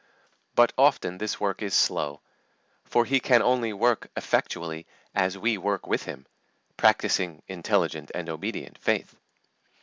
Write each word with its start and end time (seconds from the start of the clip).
But 0.55 0.73
often 0.79 1.19
this 1.19 1.39
work 1.39 1.61
is 1.61 1.75
slow, 1.75 2.21
for 2.85 3.05
He 3.05 3.19
can 3.19 3.43
only 3.43 3.71
work 3.71 4.09
effectually 4.17 4.87
as 5.13 5.37
we 5.37 5.59
work 5.59 5.85
with 5.85 6.05
Him, 6.05 6.25
practising 6.75 7.43
intelligent 7.47 8.09
and 8.15 8.27
obedient 8.27 8.79
faith. 8.79 9.15